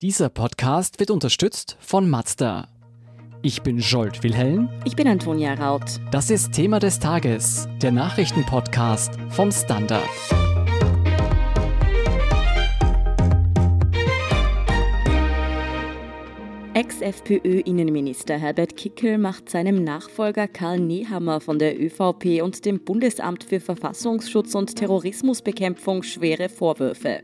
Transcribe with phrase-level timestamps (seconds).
[0.00, 2.68] Dieser Podcast wird unterstützt von Mazda.
[3.42, 4.68] Ich bin Jolt Wilhelm.
[4.84, 5.98] Ich bin Antonia Raut.
[6.12, 10.08] Das ist Thema des Tages, der Nachrichtenpodcast vom Standard.
[16.78, 23.58] Ex-FPÖ-Innenminister Herbert Kickel macht seinem Nachfolger Karl Nehammer von der ÖVP und dem Bundesamt für
[23.58, 27.20] Verfassungsschutz und Terrorismusbekämpfung schwere Vorwürfe.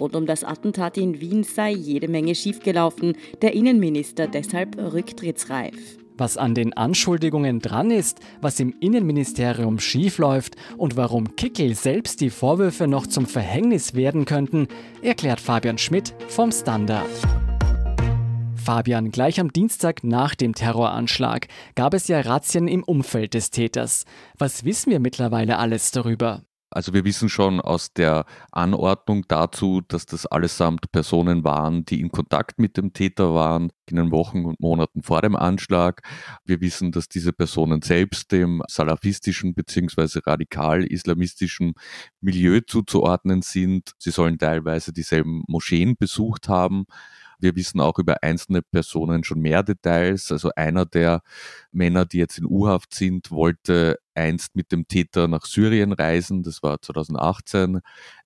[0.00, 5.98] Rund um das Attentat in Wien sei jede Menge schiefgelaufen, der Innenminister deshalb rücktrittsreif.
[6.16, 12.28] Was an den Anschuldigungen dran ist, was im Innenministerium schiefläuft und warum Kickel selbst die
[12.28, 14.68] Vorwürfe noch zum Verhängnis werden könnten,
[15.00, 17.08] erklärt Fabian Schmidt vom Standard.
[18.54, 24.04] Fabian, gleich am Dienstag nach dem Terroranschlag gab es ja Razzien im Umfeld des Täters.
[24.36, 26.42] Was wissen wir mittlerweile alles darüber?
[26.70, 32.12] Also wir wissen schon aus der Anordnung dazu, dass das allesamt Personen waren, die in
[32.12, 36.02] Kontakt mit dem Täter waren in den Wochen und Monaten vor dem Anschlag.
[36.44, 40.20] Wir wissen, dass diese Personen selbst dem salafistischen bzw.
[40.24, 41.74] radikal-islamistischen
[42.20, 43.90] Milieu zuzuordnen sind.
[43.98, 46.84] Sie sollen teilweise dieselben Moscheen besucht haben.
[47.40, 50.30] Wir wissen auch über einzelne Personen schon mehr Details.
[50.30, 51.22] Also einer der
[51.72, 56.42] Männer, die jetzt in U-Haft sind, wollte einst mit dem Täter nach Syrien reisen.
[56.42, 57.80] Das war 2018.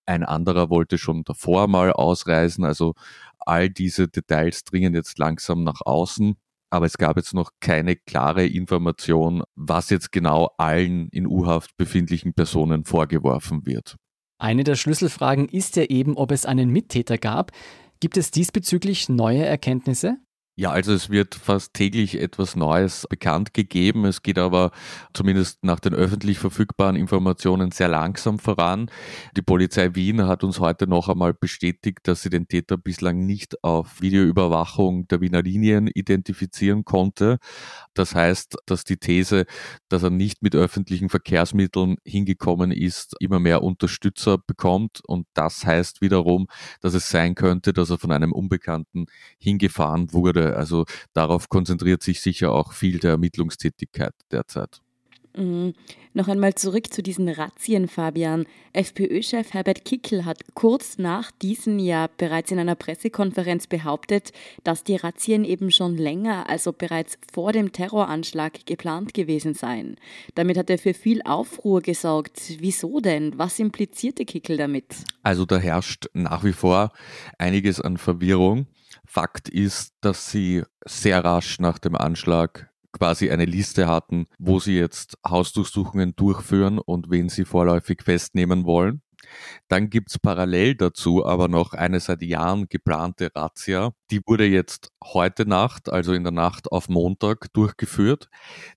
[0.07, 2.65] Ein anderer wollte schon davor mal ausreisen.
[2.65, 2.95] Also
[3.39, 6.37] all diese Details dringen jetzt langsam nach außen.
[6.71, 12.35] Aber es gab jetzt noch keine klare Information, was jetzt genau allen in U-Haft befindlichen
[12.35, 13.97] Personen vorgeworfen wird.
[14.39, 17.53] Eine der Schlüsselfragen ist ja eben, ob es einen Mittäter gab.
[18.05, 20.19] Gibt es diesbezüglich neue Erkenntnisse?
[20.57, 24.05] Ja, also es wird fast täglich etwas Neues bekannt gegeben.
[24.05, 24.71] Es geht aber
[25.13, 28.89] zumindest nach den öffentlich verfügbaren Informationen sehr langsam voran.
[29.37, 33.65] Die Polizei Wien hat uns heute noch einmal bestätigt, dass sie den Täter bislang nicht
[33.65, 37.39] auf Videoüberwachung der Wiener Linien identifizieren konnte.
[37.93, 39.47] Das heißt, dass die These,
[39.89, 45.01] dass er nicht mit öffentlichen Verkehrsmitteln hingekommen ist, immer mehr Unterstützer bekommt.
[45.05, 46.47] Und das heißt wiederum,
[46.81, 49.07] dass es sein könnte, dass er von einem Unbekannten
[49.39, 54.81] hingefahren wurde also darauf konzentriert sich sicher auch viel der Ermittlungstätigkeit derzeit.
[55.37, 55.75] Mhm.
[56.13, 58.47] Noch einmal zurück zu diesen Razzien, Fabian.
[58.73, 64.31] FPÖ-Chef Herbert Kickel hat kurz nach diesen ja bereits in einer Pressekonferenz behauptet,
[64.63, 69.97] dass die Razzien eben schon länger, also bereits vor dem Terroranschlag geplant gewesen seien.
[70.37, 72.41] Damit hat er für viel Aufruhr gesorgt.
[72.61, 73.37] Wieso denn?
[73.37, 74.95] Was implizierte Kickel damit?
[75.25, 76.93] Also da herrscht nach wie vor
[77.39, 78.69] einiges an Verwirrung.
[79.07, 84.77] Fakt ist, dass sie sehr rasch nach dem Anschlag quasi eine Liste hatten, wo sie
[84.77, 89.03] jetzt Hausdurchsuchungen durchführen und wen sie vorläufig festnehmen wollen.
[89.69, 93.93] Dann gibt's parallel dazu aber noch eine seit Jahren geplante Razzia.
[94.11, 98.29] Die wurde jetzt heute Nacht, also in der Nacht auf Montag, durchgeführt.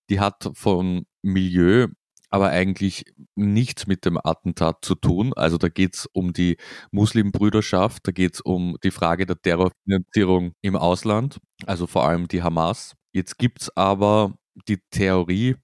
[0.09, 1.87] Die hat von Milieu
[2.29, 3.05] aber eigentlich
[3.35, 5.33] nichts mit dem Attentat zu tun.
[5.35, 6.57] Also da geht es um die
[6.91, 12.43] Muslimbrüderschaft, da geht es um die Frage der Terrorfinanzierung im Ausland, also vor allem die
[12.43, 12.95] Hamas.
[13.13, 14.33] Jetzt gibt es aber
[14.67, 15.55] die Theorie,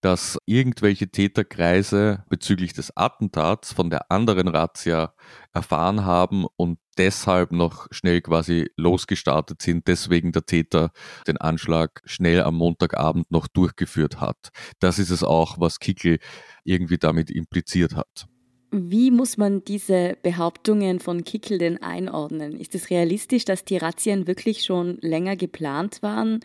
[0.00, 5.14] dass irgendwelche Täterkreise bezüglich des Attentats von der anderen Razzia
[5.52, 10.90] erfahren haben und deshalb noch schnell quasi losgestartet sind, deswegen der Täter
[11.26, 14.50] den Anschlag schnell am Montagabend noch durchgeführt hat.
[14.80, 16.18] Das ist es auch, was Kickel
[16.64, 18.26] irgendwie damit impliziert hat.
[18.70, 22.52] Wie muss man diese Behauptungen von Kickel denn einordnen?
[22.52, 26.40] Ist es realistisch, dass die Razzien wirklich schon länger geplant waren?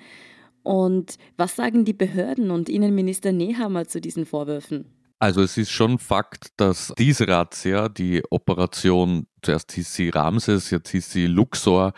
[0.63, 4.85] Und was sagen die Behörden und Innenminister Nehammer zu diesen Vorwürfen?
[5.19, 10.89] Also es ist schon Fakt, dass diese Razzia, die Operation, zuerst hieß sie Ramses, jetzt
[10.89, 11.93] hieß sie Luxor,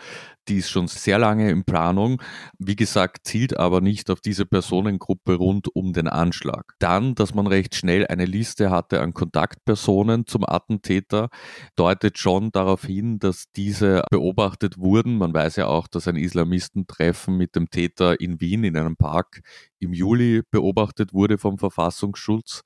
[0.48, 2.22] die ist schon sehr lange in Planung.
[2.58, 6.74] Wie gesagt, zielt aber nicht auf diese Personengruppe rund um den Anschlag.
[6.78, 11.28] Dann, dass man recht schnell eine Liste hatte an Kontaktpersonen zum Attentäter,
[11.74, 15.18] deutet schon darauf hin, dass diese beobachtet wurden.
[15.18, 19.40] Man weiß ja auch, dass ein Islamistentreffen mit dem Täter in Wien in einem Park
[19.80, 22.62] im Juli beobachtet wurde vom Verfassungsschutz.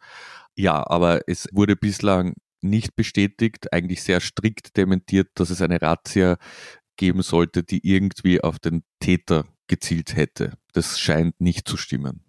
[0.54, 6.36] Ja, aber es wurde bislang nicht bestätigt, eigentlich sehr strikt dementiert, dass es eine Razzia
[6.96, 10.54] geben sollte, die irgendwie auf den Täter gezielt hätte.
[10.72, 12.24] Das scheint nicht zu stimmen.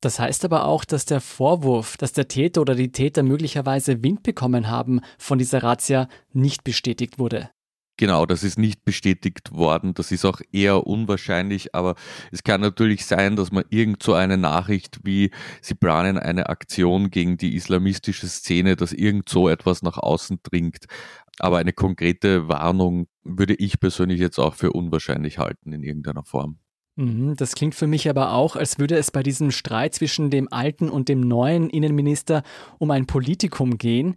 [0.00, 4.22] Das heißt aber auch, dass der Vorwurf, dass der Täter oder die Täter möglicherweise Wind
[4.22, 7.50] bekommen haben von dieser Razzia, nicht bestätigt wurde.
[7.96, 9.94] Genau, das ist nicht bestätigt worden.
[9.94, 11.94] Das ist auch eher unwahrscheinlich, aber
[12.32, 15.30] es kann natürlich sein, dass man irgend so eine Nachricht wie
[15.60, 20.86] sie planen eine Aktion gegen die islamistische Szene, dass irgend so etwas nach außen dringt.
[21.38, 26.58] Aber eine konkrete Warnung würde ich persönlich jetzt auch für unwahrscheinlich halten in irgendeiner Form.
[26.96, 30.52] Mhm, das klingt für mich aber auch, als würde es bei diesem Streit zwischen dem
[30.52, 32.42] alten und dem neuen Innenminister
[32.78, 34.16] um ein Politikum gehen.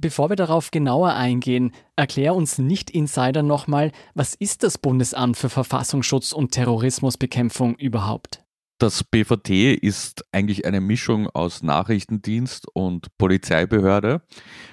[0.00, 6.32] Bevor wir darauf genauer eingehen, erklär uns Nicht-Insider nochmal, was ist das Bundesamt für Verfassungsschutz
[6.32, 8.44] und Terrorismusbekämpfung überhaupt?
[8.80, 9.50] Das BVT
[9.82, 14.22] ist eigentlich eine Mischung aus Nachrichtendienst und Polizeibehörde.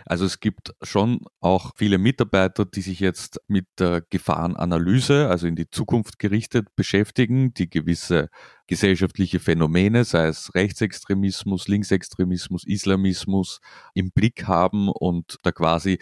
[0.06, 5.56] Also es gibt schon auch viele Mitarbeiter, die sich jetzt mit der Gefahrenanalyse, also in
[5.56, 8.30] die Zukunft gerichtet, beschäftigen, die gewisse
[8.68, 13.60] gesellschaftliche Phänomene, sei es Rechtsextremismus, Linksextremismus, Islamismus,
[13.96, 15.98] im Blick haben und da quasi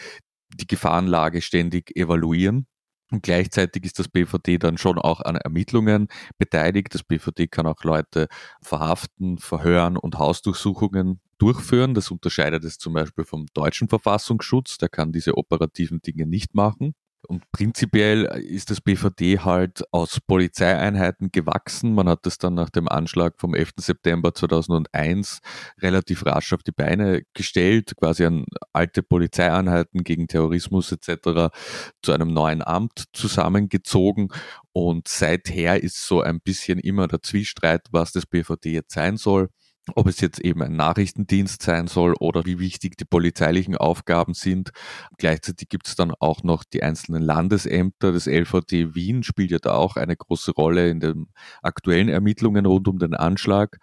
[0.53, 2.67] die Gefahrenlage ständig evaluieren.
[3.13, 6.07] Und gleichzeitig ist das BVD dann schon auch an Ermittlungen
[6.39, 6.95] beteiligt.
[6.95, 8.27] Das BVD kann auch Leute
[8.59, 11.93] verhaften, verhören und Hausdurchsuchungen durchführen.
[11.93, 14.79] Das unterscheidet es zum Beispiel vom deutschen Verfassungsschutz.
[14.79, 16.95] Der kann diese operativen Dinge nicht machen.
[17.27, 21.93] Und prinzipiell ist das BVD halt aus Polizeieinheiten gewachsen.
[21.95, 23.71] Man hat es dann nach dem Anschlag vom 11.
[23.77, 25.39] September 2001
[25.81, 31.53] relativ rasch auf die Beine gestellt, quasi an alte Polizeieinheiten gegen Terrorismus etc.
[32.01, 34.29] zu einem neuen Amt zusammengezogen.
[34.71, 39.49] Und seither ist so ein bisschen immer der Zwiespalt, was das BVD jetzt sein soll
[39.95, 44.71] ob es jetzt eben ein Nachrichtendienst sein soll oder wie wichtig die polizeilichen Aufgaben sind.
[45.17, 48.13] Gleichzeitig gibt es dann auch noch die einzelnen Landesämter.
[48.13, 51.27] Das LVD Wien spielt ja da auch eine große Rolle in den
[51.61, 53.79] aktuellen Ermittlungen rund um den Anschlag.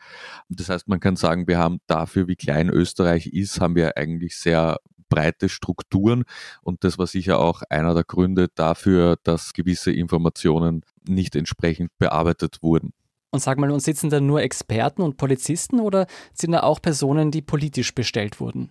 [0.48, 4.36] Das heißt, man kann sagen, wir haben dafür, wie klein Österreich ist, haben wir eigentlich
[4.36, 4.78] sehr
[5.10, 6.22] breite Strukturen
[6.62, 12.62] und das war sicher auch einer der Gründe dafür, dass gewisse Informationen nicht entsprechend bearbeitet
[12.62, 12.92] wurden.
[13.32, 17.30] Und sag mal, und sitzen da nur Experten und Polizisten oder sind da auch Personen,
[17.30, 18.70] die politisch bestellt wurden?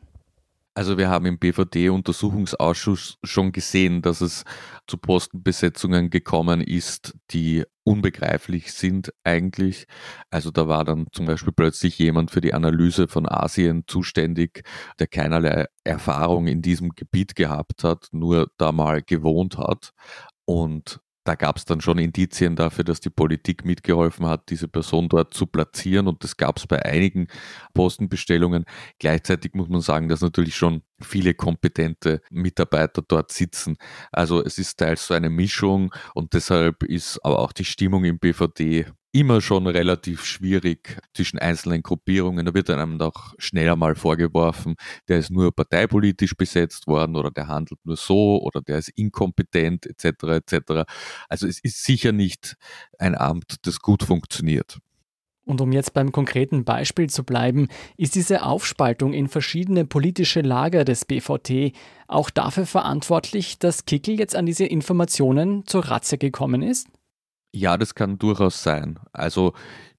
[0.79, 4.45] Also wir haben im BVD-Untersuchungsausschuss schon gesehen, dass es
[4.87, 9.87] zu Postenbesetzungen gekommen ist, die unbegreiflich sind eigentlich.
[10.29, 14.63] Also da war dann zum Beispiel plötzlich jemand für die Analyse von Asien zuständig,
[14.99, 19.91] der keinerlei Erfahrung in diesem Gebiet gehabt hat, nur da mal gewohnt hat.
[20.45, 25.09] Und da gab es dann schon Indizien dafür, dass die Politik mitgeholfen hat, diese Person
[25.09, 26.07] dort zu platzieren.
[26.07, 27.27] Und das gab es bei einigen
[27.73, 28.65] Postenbestellungen.
[28.99, 33.77] Gleichzeitig muss man sagen, dass natürlich schon viele kompetente Mitarbeiter dort sitzen.
[34.11, 38.19] Also es ist teils so eine Mischung und deshalb ist aber auch die Stimmung im
[38.19, 42.45] BVD immer schon relativ schwierig zwischen einzelnen Gruppierungen.
[42.45, 44.75] Da wird einem doch schneller mal vorgeworfen,
[45.07, 49.85] der ist nur parteipolitisch besetzt worden oder der handelt nur so oder der ist inkompetent
[49.85, 50.23] etc.
[50.23, 50.91] etc.
[51.27, 52.55] Also es ist sicher nicht
[52.97, 54.79] ein Amt, das gut funktioniert.
[55.49, 60.85] Und um jetzt beim konkreten Beispiel zu bleiben, ist diese Aufspaltung in verschiedene politische Lager
[60.85, 61.73] des BVT
[62.07, 66.87] auch dafür verantwortlich, dass Kickel jetzt an diese Informationen zur Ratze gekommen ist?
[67.53, 68.99] Ja, das kann durchaus sein.
[69.11, 69.53] Also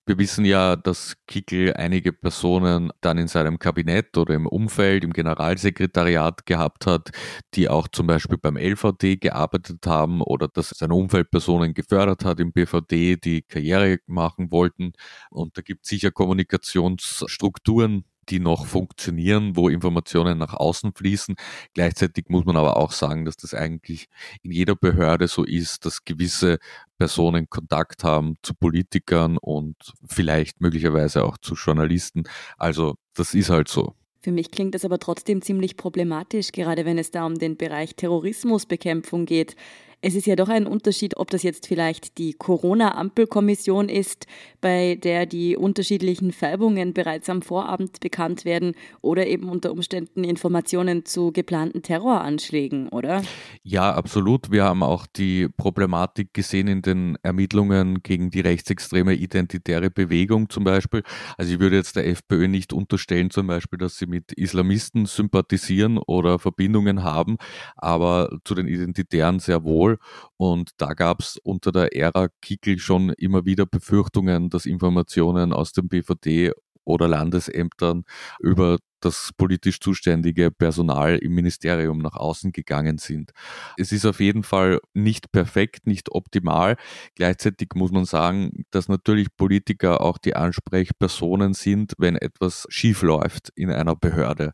[0.07, 5.13] wir wissen ja, dass Kickel einige Personen dann in seinem Kabinett oder im Umfeld, im
[5.13, 7.11] Generalsekretariat gehabt hat,
[7.55, 12.53] die auch zum Beispiel beim LVD gearbeitet haben oder dass seine Umfeldpersonen gefördert hat im
[12.53, 14.93] BVD, die Karriere machen wollten.
[15.31, 21.37] Und da gibt es sicher Kommunikationsstrukturen, die noch funktionieren, wo Informationen nach außen fließen.
[21.75, 24.07] Gleichzeitig muss man aber auch sagen, dass das eigentlich
[24.43, 26.59] in jeder Behörde so ist, dass gewisse
[26.99, 29.77] Personen Kontakt haben zu Politikern und
[30.09, 32.25] vielleicht möglicherweise auch zu Journalisten.
[32.59, 33.95] Also das ist halt so.
[34.23, 37.97] Für mich klingt das aber trotzdem ziemlich problematisch, gerade wenn es da um den Bereich
[37.97, 39.57] Terrorismusbekämpfung geht.
[40.03, 44.27] Es ist ja doch ein Unterschied, ob das jetzt vielleicht die Corona-Ampelkommission ist,
[44.63, 51.05] bei der die unterschiedlichen Färbungen bereits am Vorabend bekannt werden oder eben unter Umständen Informationen
[51.05, 53.23] zu geplanten Terroranschlägen, oder?
[53.63, 54.51] Ja, absolut.
[54.51, 60.65] Wir haben auch die Problematik gesehen in den Ermittlungen gegen die rechtsextreme identitäre Bewegung zum
[60.65, 61.03] Beispiel.
[61.37, 65.99] Also ich würde jetzt der FPÖ nicht unterstellen zum Beispiel, dass sie mit Islamisten sympathisieren
[65.99, 67.37] oder Verbindungen haben,
[67.77, 69.90] aber zu den Identitären sehr wohl.
[69.91, 69.99] Tirol.
[70.37, 75.73] Und da gab es unter der Ära Kickel schon immer wieder Befürchtungen, dass Informationen aus
[75.73, 76.53] dem BVD
[76.85, 78.05] oder Landesämtern
[78.41, 83.33] über das politisch zuständige Personal im Ministerium nach außen gegangen sind.
[83.79, 86.77] Es ist auf jeden Fall nicht perfekt, nicht optimal.
[87.15, 93.51] Gleichzeitig muss man sagen, dass natürlich Politiker auch die Ansprechpersonen sind, wenn etwas schief läuft
[93.55, 94.53] in einer Behörde.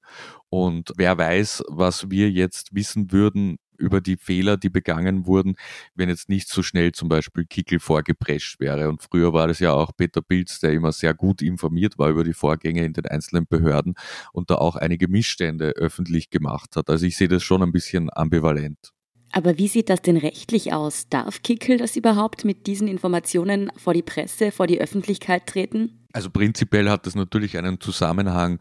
[0.49, 5.57] Und wer weiß, was wir jetzt wissen würden, über die Fehler, die begangen wurden,
[5.95, 8.89] wenn jetzt nicht so schnell zum Beispiel Kickel vorgeprescht wäre.
[8.89, 12.25] Und früher war das ja auch Peter Pilz, der immer sehr gut informiert war über
[12.25, 13.95] die Vorgänge in den einzelnen Behörden
[14.33, 16.91] und da auch einige Missstände öffentlich gemacht hat.
[16.91, 18.96] Also ich sehe das schon ein bisschen ambivalent.
[19.33, 21.09] Aber wie sieht das denn rechtlich aus?
[21.09, 26.07] Darf Kickel das überhaupt mit diesen Informationen vor die Presse, vor die Öffentlichkeit treten?
[26.13, 28.59] Also prinzipiell hat das natürlich einen Zusammenhang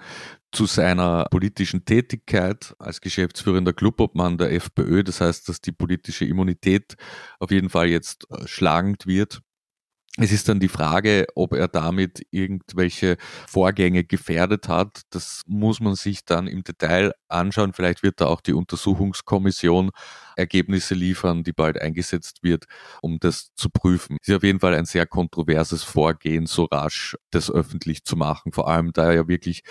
[0.52, 5.04] zu seiner politischen Tätigkeit als geschäftsführender Clubobmann der FPÖ.
[5.04, 6.96] Das heißt, dass die politische Immunität
[7.40, 9.42] auf jeden Fall jetzt äh, schlagend wird.
[10.18, 13.18] Es ist dann die Frage, ob er damit irgendwelche
[13.50, 15.02] Vorgänge gefährdet hat.
[15.10, 17.74] Das muss man sich dann im Detail anschauen.
[17.74, 19.92] Vielleicht wird da auch die Untersuchungskommission
[20.38, 22.64] Ergebnisse liefern, die bald eingesetzt wird,
[23.02, 24.18] um das zu prüfen.
[24.22, 28.54] Es ist auf jeden Fall ein sehr kontroverses Vorgehen, so rasch das öffentlich zu machen.
[28.54, 29.64] Vor allem, da ja wirklich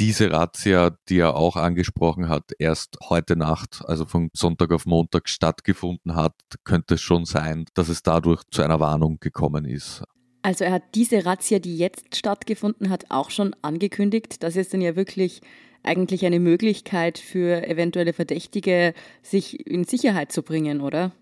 [0.00, 5.28] diese Razzia, die er auch angesprochen hat, erst heute Nacht, also von Sonntag auf Montag
[5.28, 6.32] stattgefunden hat,
[6.64, 10.02] könnte es schon sein, dass es dadurch zu einer Warnung gekommen ist.
[10.40, 14.42] Also er hat diese Razzia, die jetzt stattgefunden hat, auch schon angekündigt.
[14.42, 15.42] Das ist dann ja wirklich
[15.82, 21.12] eigentlich eine Möglichkeit für eventuelle Verdächtige, sich in Sicherheit zu bringen, oder?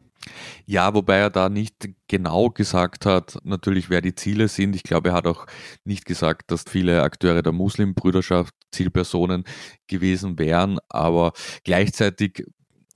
[0.67, 4.77] Ja, wobei er da nicht genau gesagt hat, natürlich, wer die Ziele sind.
[4.77, 5.47] Ich glaube, er hat auch
[5.85, 9.45] nicht gesagt, dass viele Akteure der Muslimbrüderschaft Zielpersonen
[9.87, 11.33] gewesen wären, aber
[11.65, 12.45] gleichzeitig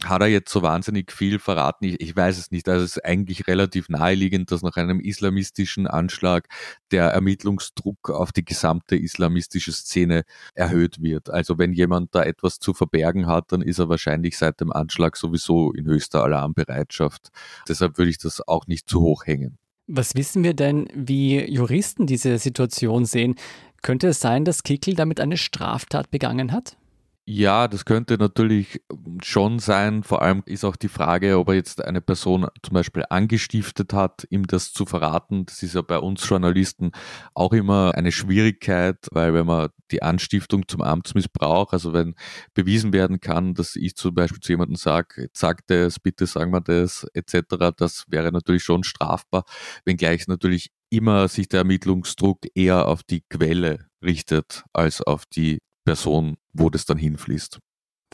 [0.05, 1.85] hat er jetzt so wahnsinnig viel verraten?
[1.85, 2.69] Ich, ich, weiß es nicht.
[2.69, 6.49] Also es ist eigentlich relativ naheliegend, dass nach einem islamistischen Anschlag
[6.91, 10.25] der Ermittlungsdruck auf die gesamte islamistische Szene
[10.55, 11.31] erhöht wird.
[11.31, 15.17] Also wenn jemand da etwas zu verbergen hat, dann ist er wahrscheinlich seit dem Anschlag
[15.17, 17.29] sowieso in höchster Alarmbereitschaft.
[17.69, 19.59] Deshalb würde ich das auch nicht zu hoch hängen.
[19.89, 23.35] Was wissen wir denn, wie Juristen diese Situation sehen?
[23.83, 26.77] Könnte es sein, dass Kickel damit eine Straftat begangen hat?
[27.25, 28.81] Ja, das könnte natürlich
[29.23, 30.03] schon sein.
[30.03, 34.27] Vor allem ist auch die Frage, ob er jetzt eine Person zum Beispiel angestiftet hat,
[34.31, 35.47] ihm das zu verraten.
[35.47, 36.91] Das ist ja bei uns Journalisten
[37.33, 42.17] auch immer eine Schwierigkeit, weil wenn man die Anstiftung zum Amtsmissbrauch, also wenn
[42.55, 46.61] bewiesen werden kann, dass ich zum Beispiel zu jemandem sage, sag das, bitte sagen wir
[46.61, 49.45] das, etc., das wäre natürlich schon strafbar,
[49.85, 56.37] wenngleich natürlich immer sich der Ermittlungsdruck eher auf die Quelle richtet als auf die Person,
[56.53, 57.59] wo das dann hinfließt.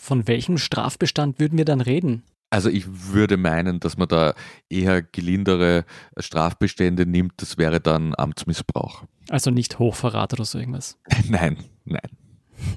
[0.00, 2.23] Von welchem Strafbestand würden wir dann reden?
[2.50, 4.35] Also ich würde meinen, dass man da
[4.70, 5.85] eher gelindere
[6.16, 7.35] Strafbestände nimmt.
[7.37, 9.04] Das wäre dann Amtsmissbrauch.
[9.28, 10.99] Also nicht Hochverrat oder so irgendwas?
[11.28, 12.00] Nein, nein.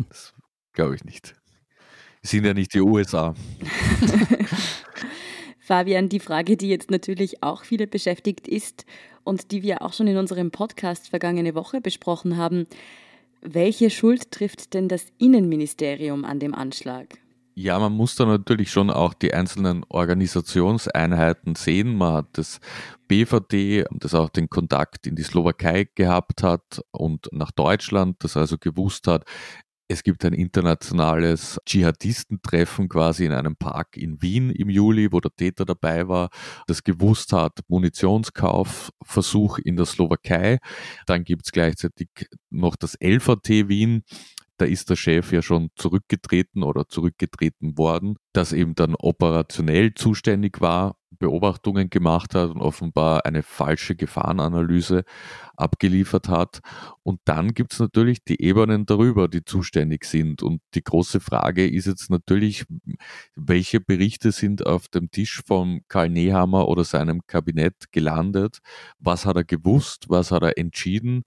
[0.10, 0.34] Das
[0.74, 1.36] glaube ich nicht.
[2.22, 3.34] Wir sind ja nicht die USA.
[5.60, 8.86] Fabian, die Frage, die jetzt natürlich auch viele beschäftigt ist
[9.24, 12.68] und die wir auch schon in unserem Podcast vergangene Woche besprochen haben.
[13.42, 17.18] Welche Schuld trifft denn das Innenministerium an dem Anschlag?
[17.54, 21.96] Ja, man muss da natürlich schon auch die einzelnen Organisationseinheiten sehen.
[21.96, 22.60] Man hat das
[23.08, 28.58] BVD, das auch den Kontakt in die Slowakei gehabt hat und nach Deutschland, das also
[28.58, 29.26] gewusst hat,
[29.92, 35.36] es gibt ein internationales Dschihadistentreffen quasi in einem Park in Wien im Juli, wo der
[35.36, 36.30] Täter dabei war,
[36.68, 40.60] das gewusst hat, Munitionskaufversuch in der Slowakei.
[41.08, 42.08] Dann gibt es gleichzeitig
[42.50, 44.04] noch das LVT Wien,
[44.58, 50.62] da ist der Chef ja schon zurückgetreten oder zurückgetreten worden, das eben dann operationell zuständig
[50.62, 55.04] war, Beobachtungen gemacht hat und offenbar eine falsche Gefahrenanalyse
[55.56, 56.60] abgeliefert hat.
[57.04, 60.42] Und dann gibt es natürlich die Ebenen darüber, die zuständig sind.
[60.42, 62.66] Und die große Frage ist jetzt natürlich,
[63.36, 68.60] welche Berichte sind auf dem Tisch von Karl Nehammer oder seinem Kabinett gelandet?
[69.00, 70.10] Was hat er gewusst?
[70.10, 71.24] Was hat er entschieden?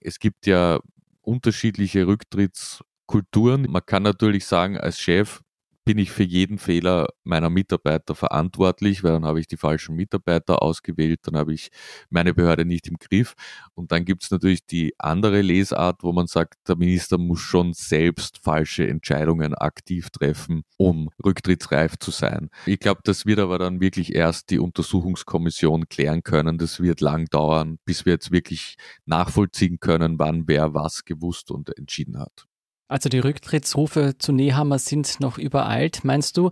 [0.00, 0.80] Es gibt ja
[1.20, 3.66] unterschiedliche Rücktrittskulturen.
[3.70, 5.42] Man kann natürlich sagen, als Chef
[5.84, 10.62] bin ich für jeden Fehler meiner Mitarbeiter verantwortlich, weil dann habe ich die falschen Mitarbeiter
[10.62, 11.70] ausgewählt, dann habe ich
[12.10, 13.34] meine Behörde nicht im Griff.
[13.74, 17.74] Und dann gibt es natürlich die andere Lesart, wo man sagt, der Minister muss schon
[17.74, 22.50] selbst falsche Entscheidungen aktiv treffen, um rücktrittsreif zu sein.
[22.66, 26.58] Ich glaube, das wird aber dann wirklich erst die Untersuchungskommission klären können.
[26.58, 31.76] Das wird lang dauern, bis wir jetzt wirklich nachvollziehen können, wann wer was gewusst und
[31.76, 32.46] entschieden hat.
[32.88, 36.50] Also die Rücktrittsrufe zu Nehammer sind noch übereilt, meinst du?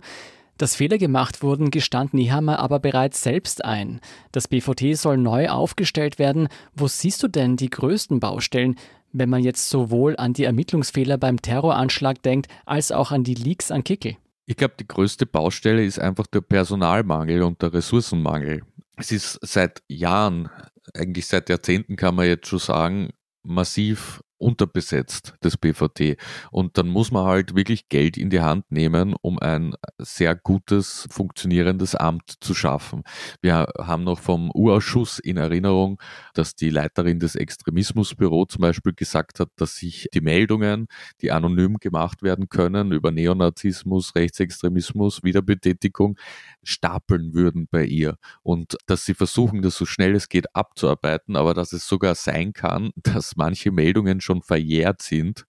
[0.57, 3.99] Dass Fehler gemacht wurden, gestand Nehammer aber bereits selbst ein.
[4.31, 6.47] Das BVT soll neu aufgestellt werden.
[6.75, 8.75] Wo siehst du denn die größten Baustellen,
[9.11, 13.71] wenn man jetzt sowohl an die Ermittlungsfehler beim Terroranschlag denkt, als auch an die Leaks
[13.71, 14.17] an Kickel?
[14.45, 18.63] Ich glaube, die größte Baustelle ist einfach der Personalmangel und der Ressourcenmangel.
[18.97, 20.49] Es ist seit Jahren,
[20.93, 23.09] eigentlich seit Jahrzehnten kann man jetzt schon sagen,
[23.43, 26.17] massiv unterbesetzt, das BVT.
[26.51, 31.07] Und dann muss man halt wirklich Geld in die Hand nehmen, um ein sehr gutes,
[31.09, 33.03] funktionierendes Amt zu schaffen.
[33.41, 36.01] Wir haben noch vom U-Ausschuss in Erinnerung,
[36.33, 40.87] dass die Leiterin des Extremismusbüro zum Beispiel gesagt hat, dass sich die Meldungen,
[41.21, 46.17] die anonym gemacht werden können über Neonazismus, Rechtsextremismus, Wiederbetätigung,
[46.63, 48.17] stapeln würden bei ihr.
[48.41, 52.53] Und dass sie versuchen, das so schnell es geht abzuarbeiten, aber dass es sogar sein
[52.53, 55.45] kann, dass manche Meldungen schon verjährt sind,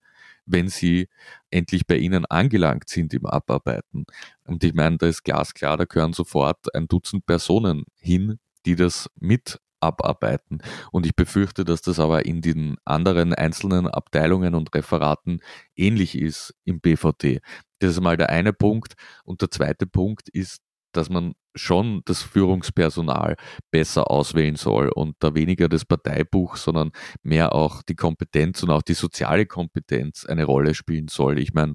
[0.46, 1.08] wenn sie
[1.50, 4.04] endlich bei Ihnen angelangt sind im Abarbeiten.
[4.44, 9.08] Und ich meine, da ist glasklar, da gehören sofort ein Dutzend Personen hin, die das
[9.18, 10.62] mit abarbeiten.
[10.92, 15.40] Und ich befürchte, dass das aber in den anderen einzelnen Abteilungen und Referaten
[15.76, 17.40] ähnlich ist im BVT.
[17.80, 18.94] Das ist mal der eine Punkt.
[19.24, 20.62] Und der zweite Punkt ist,
[20.96, 23.36] dass man schon das Führungspersonal
[23.70, 26.90] besser auswählen soll und da weniger das Parteibuch, sondern
[27.22, 31.38] mehr auch die Kompetenz und auch die soziale Kompetenz eine Rolle spielen soll.
[31.38, 31.74] Ich meine,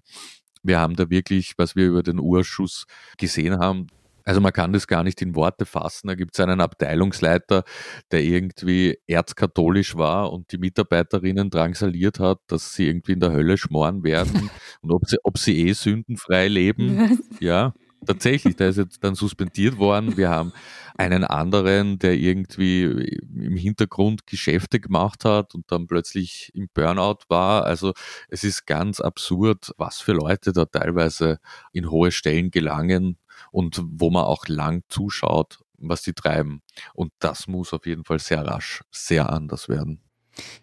[0.63, 2.85] wir haben da wirklich, was wir über den Urschuss
[3.17, 3.87] gesehen haben,
[4.29, 6.07] also man kann das gar nicht in Worte fassen.
[6.07, 7.63] Da gibt es einen Abteilungsleiter,
[8.11, 13.57] der irgendwie erzkatholisch war und die Mitarbeiterinnen drangsaliert hat, dass sie irgendwie in der Hölle
[13.57, 17.19] schmoren werden und ob sie, ob sie eh sündenfrei leben.
[17.39, 17.73] Ja,
[18.05, 20.17] tatsächlich, der ist jetzt dann suspendiert worden.
[20.17, 20.53] Wir haben
[20.97, 27.63] einen anderen, der irgendwie im Hintergrund Geschäfte gemacht hat und dann plötzlich im Burnout war.
[27.63, 27.93] Also
[28.27, 31.39] es ist ganz absurd, was für Leute da teilweise
[31.71, 33.17] in hohe Stellen gelangen
[33.51, 36.61] und wo man auch lang zuschaut, was die treiben.
[36.93, 40.01] Und das muss auf jeden Fall sehr rasch sehr anders werden.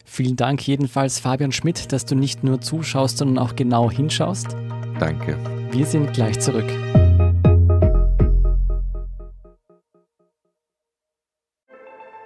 [0.04, 4.48] Vielen Dank jedenfalls, Fabian Schmidt, dass du nicht nur zuschaust, sondern auch genau hinschaust.
[4.98, 5.38] Danke.
[5.70, 6.70] Wir sind gleich zurück.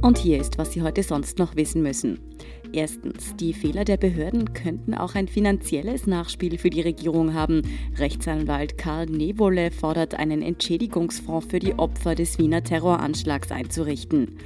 [0.00, 2.20] Und hier ist, was Sie heute sonst noch wissen müssen.
[2.72, 7.62] Erstens, die Fehler der Behörden könnten auch ein finanzielles Nachspiel für die Regierung haben.
[7.96, 14.36] Rechtsanwalt Karl Nevole fordert einen Entschädigungsfonds für die Opfer des Wiener Terroranschlags einzurichten.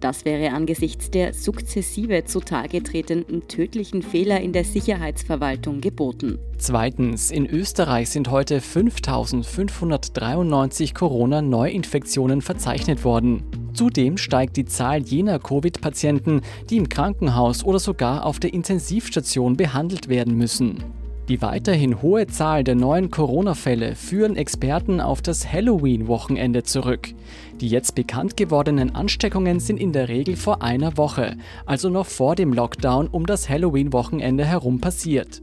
[0.00, 6.38] Das wäre angesichts der sukzessive zutage tretenden tödlichen Fehler in der Sicherheitsverwaltung geboten.
[6.56, 13.61] Zweitens, in Österreich sind heute 5593 Corona-Neuinfektionen verzeichnet worden.
[13.74, 20.08] Zudem steigt die Zahl jener Covid-Patienten, die im Krankenhaus oder sogar auf der Intensivstation behandelt
[20.08, 20.84] werden müssen.
[21.28, 27.14] Die weiterhin hohe Zahl der neuen Corona-Fälle führen Experten auf das Halloween-Wochenende zurück.
[27.60, 32.34] Die jetzt bekannt gewordenen Ansteckungen sind in der Regel vor einer Woche, also noch vor
[32.34, 35.42] dem Lockdown um das Halloween-Wochenende herum passiert.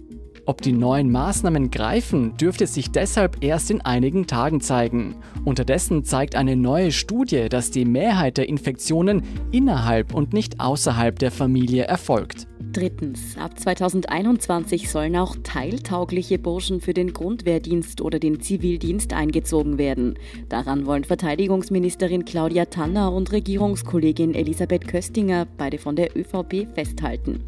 [0.50, 5.14] Ob die neuen Maßnahmen greifen, dürfte sich deshalb erst in einigen Tagen zeigen.
[5.46, 11.30] Unterdessen zeigt eine neue Studie, dass die Mehrheit der Infektionen innerhalb und nicht außerhalb der
[11.30, 12.48] Familie erfolgt.
[12.72, 20.16] Drittens, ab 2021 sollen auch teiltaugliche Burschen für den Grundwehrdienst oder den Zivildienst eingezogen werden.
[20.50, 27.44] Daran wollen Verteidigungsministerin Claudia Tanner und Regierungskollegin Elisabeth Köstinger, beide von der ÖVP, festhalten.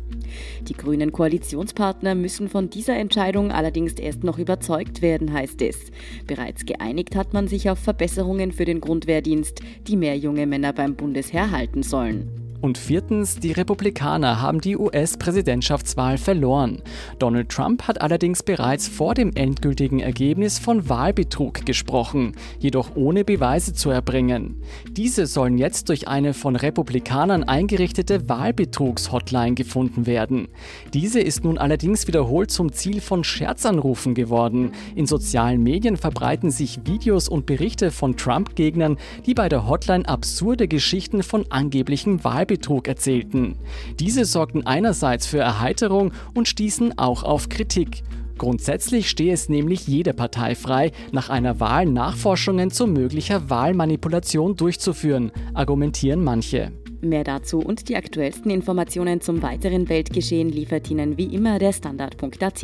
[0.67, 5.91] Die grünen Koalitionspartner müssen von dieser Entscheidung allerdings erst noch überzeugt werden, heißt es.
[6.27, 10.95] Bereits geeinigt hat man sich auf Verbesserungen für den Grundwehrdienst, die mehr junge Männer beim
[10.95, 12.40] Bundesheer halten sollen.
[12.61, 16.83] Und viertens, die Republikaner haben die US-Präsidentschaftswahl verloren.
[17.17, 23.73] Donald Trump hat allerdings bereits vor dem endgültigen Ergebnis von Wahlbetrug gesprochen, jedoch ohne Beweise
[23.73, 24.61] zu erbringen.
[24.91, 30.47] Diese sollen jetzt durch eine von Republikanern eingerichtete Wahlbetrugs-Hotline gefunden werden.
[30.93, 34.73] Diese ist nun allerdings wiederholt zum Ziel von Scherzanrufen geworden.
[34.93, 40.67] In sozialen Medien verbreiten sich Videos und Berichte von Trump-Gegnern, die bei der Hotline absurde
[40.67, 43.55] Geschichten von angeblichen Wahlbetrug Wahlbetrug erzählten.
[43.99, 48.03] Diese sorgten einerseits für Erheiterung und stießen auch auf Kritik.
[48.37, 55.31] Grundsätzlich stehe es nämlich jeder Partei frei, nach einer Wahl Nachforschungen zu möglicher Wahlmanipulation durchzuführen,
[55.53, 56.71] argumentieren manche.
[57.01, 62.63] Mehr dazu und die aktuellsten Informationen zum weiteren Weltgeschehen liefert Ihnen wie immer der Standard.at.